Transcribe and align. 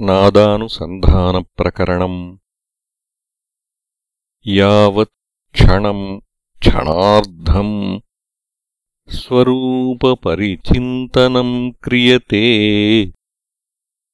नादानुसन्धानप्रकरणम्। 0.00 2.36
यावत् 4.46 5.52
क्षणम् 5.52 6.20
क्षणार्धम्। 6.58 8.00
स्वरूपपरिचिन्तनम् 9.08 11.72
क्रियते। 11.82 13.12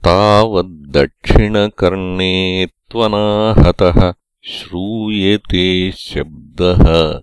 तावद्दक्षिणकर्णे 0.05 2.65
त्वनाहतः 2.65 4.13
श्रूयते 4.43 5.91
शब्दः। 5.91 7.21